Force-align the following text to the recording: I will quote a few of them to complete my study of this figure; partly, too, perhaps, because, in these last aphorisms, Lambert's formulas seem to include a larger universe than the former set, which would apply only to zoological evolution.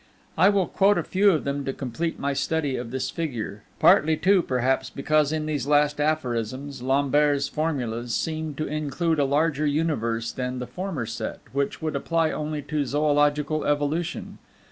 I 0.35 0.49
will 0.49 0.65
quote 0.65 0.97
a 0.97 1.03
few 1.03 1.29
of 1.29 1.43
them 1.43 1.63
to 1.65 1.73
complete 1.73 2.17
my 2.17 2.33
study 2.33 2.75
of 2.75 2.89
this 2.89 3.11
figure; 3.11 3.61
partly, 3.77 4.17
too, 4.17 4.41
perhaps, 4.41 4.89
because, 4.89 5.31
in 5.31 5.45
these 5.45 5.67
last 5.67 5.99
aphorisms, 6.01 6.81
Lambert's 6.81 7.47
formulas 7.47 8.15
seem 8.15 8.55
to 8.55 8.65
include 8.65 9.19
a 9.19 9.25
larger 9.25 9.67
universe 9.67 10.31
than 10.31 10.57
the 10.57 10.65
former 10.65 11.05
set, 11.05 11.37
which 11.53 11.83
would 11.83 11.95
apply 11.95 12.31
only 12.31 12.63
to 12.63 12.83
zoological 12.83 13.63
evolution. 13.63 14.39